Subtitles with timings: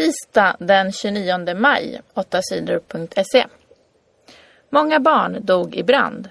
[0.00, 3.46] Tisdag den 29 maj, 8sidor.se.
[4.70, 6.28] Många barn dog i brand.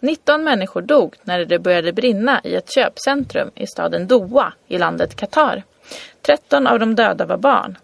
[0.00, 5.16] 19 människor dog när det började brinna i ett köpcentrum i staden Doha i landet
[5.16, 5.62] Qatar.
[6.22, 7.78] 13 av de döda var barn.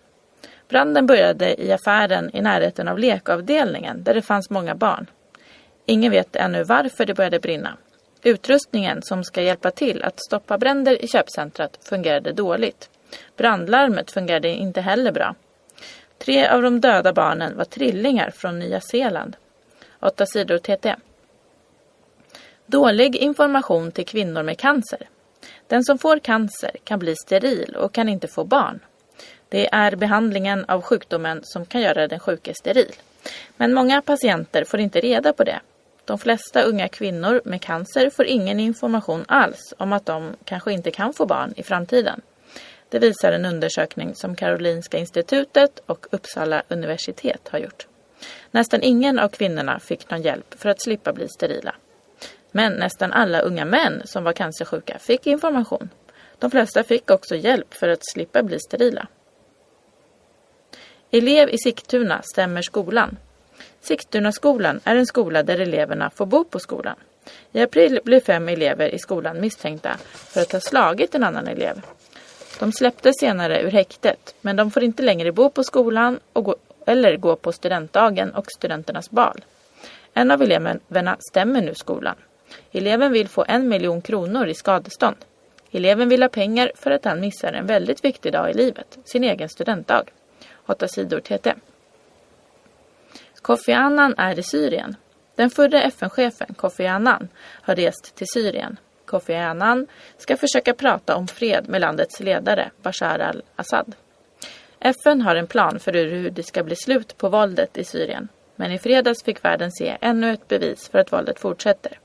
[0.68, 5.06] Branden började i affären i närheten av lekavdelningen där det fanns många barn.
[5.86, 7.76] Ingen vet ännu varför det började brinna.
[8.22, 12.90] Utrustningen som ska hjälpa till att stoppa bränder i köpcentret fungerade dåligt.
[13.36, 15.34] Brandlarmet fungerade inte heller bra.
[16.18, 19.36] Tre av de döda barnen var trillingar från Nya Zeeland.
[20.00, 20.94] 8 sidor TT.
[22.66, 25.08] Dålig information till kvinnor med cancer.
[25.66, 28.80] Den som får cancer kan bli steril och kan inte få barn.
[29.48, 32.92] Det är behandlingen av sjukdomen som kan göra den sjuke steril.
[33.56, 35.60] Men många patienter får inte reda på det.
[36.04, 40.90] De flesta unga kvinnor med cancer får ingen information alls om att de kanske inte
[40.90, 42.20] kan få barn i framtiden.
[42.94, 47.86] Det visar en undersökning som Karolinska institutet och Uppsala universitet har gjort.
[48.50, 51.74] Nästan ingen av kvinnorna fick någon hjälp för att slippa bli sterila.
[52.50, 55.90] Men nästan alla unga män som var cancersjuka fick information.
[56.38, 59.06] De flesta fick också hjälp för att slippa bli sterila.
[61.10, 63.16] Elev i Sigtuna stämmer skolan.
[63.80, 66.96] Sigtunaskolan är en skola där eleverna får bo på skolan.
[67.52, 71.82] I april blev fem elever i skolan misstänkta för att ha slagit en annan elev.
[72.58, 77.16] De släpptes senare ur häktet, men de får inte längre bo på skolan gå, eller
[77.16, 79.44] gå på studentdagen och studenternas bal.
[80.14, 82.16] En av eleverna stämmer nu skolan.
[82.72, 85.16] Eleven vill få en miljon kronor i skadestånd.
[85.70, 89.24] Eleven vill ha pengar för att han missar en väldigt viktig dag i livet, sin
[89.24, 90.04] egen studentdag.
[90.66, 91.54] 8 sidor TT.
[93.42, 94.96] Kofi Annan är i Syrien.
[95.34, 97.28] Den förre FN-chefen Kofi Annan
[97.62, 98.76] har rest till Syrien.
[99.14, 99.86] Kofi Annan
[100.18, 103.94] ska försöka prata om fred med landets ledare Bashar al-Assad.
[104.80, 108.28] FN har en plan för hur det ska bli slut på våldet i Syrien.
[108.56, 111.98] Men i fredags fick världen se ännu ett bevis för att våldet fortsätter.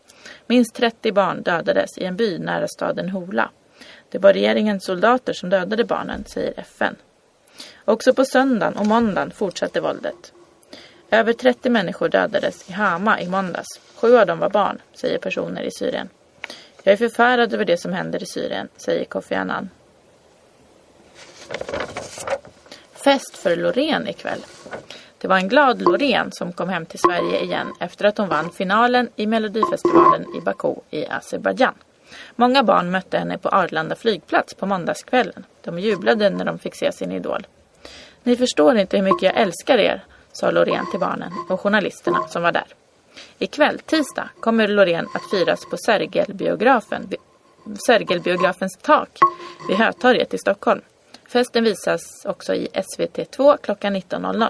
[0.47, 3.49] Minst 30 barn dödades i en by nära staden Hola.
[4.09, 6.95] Det var regeringens soldater som dödade barnen, säger FN.
[7.85, 10.33] Också på söndagen och måndagen fortsatte våldet.
[11.11, 13.79] Över 30 människor dödades i Hama i måndags.
[13.95, 16.09] Sju av dem var barn, säger personer i Syrien.
[16.89, 19.69] Jag är förfärad över det som händer i Syrien, säger Kofi Annan.
[23.03, 24.39] Fest för Loreen ikväll.
[25.17, 28.49] Det var en glad Loreen som kom hem till Sverige igen efter att hon vann
[28.51, 31.73] finalen i Melodifestivalen i Baku i Azerbajdzjan.
[32.35, 35.45] Många barn mötte henne på Arlanda flygplats på måndagskvällen.
[35.61, 37.47] De jublade när de fick se sin idol.
[38.23, 42.43] Ni förstår inte hur mycket jag älskar er, sa Loreen till barnen och journalisterna som
[42.43, 42.67] var där.
[43.39, 47.09] Ikväll, tisdag, kommer Loreen att firas på Sergelbiografen,
[47.87, 49.09] Sergelbiografens tak
[49.67, 50.81] vid Hötorget i Stockholm.
[51.27, 54.49] Festen visas också i SVT2 klockan 19.00.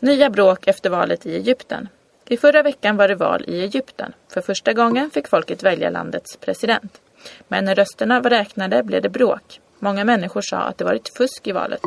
[0.00, 1.88] Nya bråk efter valet i Egypten.
[2.28, 4.12] I förra veckan var det val i Egypten.
[4.28, 7.00] För första gången fick folket välja landets president.
[7.48, 9.60] Men när rösterna var räknade blev det bråk.
[9.78, 11.80] Många människor sa att det varit fusk i valet.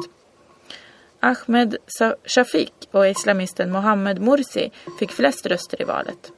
[1.24, 1.78] Ahmed
[2.26, 6.32] Shafik och islamisten Mohammed Morsi fick flest röster i valet.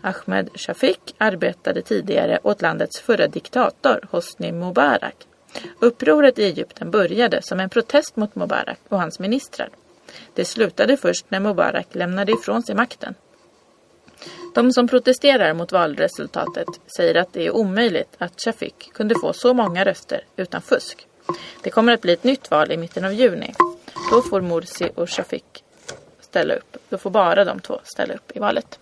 [0.00, 5.14] Ahmed Shafik arbetade tidigare åt landets förra diktator Hosni Mubarak.
[5.80, 9.68] Upproret i Egypten började som en protest mot Mubarak och hans ministrar.
[10.34, 13.14] Det slutade först när Mubarak lämnade ifrån sig makten.
[14.54, 19.54] De som protesterar mot valresultatet säger att det är omöjligt att Shafik kunde få så
[19.54, 21.06] många röster utan fusk.
[21.62, 23.54] Det kommer att bli ett nytt val i mitten av juni.
[24.10, 25.64] Då får Morsi och Shafik
[26.20, 26.76] ställa upp.
[26.88, 28.80] Då får bara de två ställa upp i valet.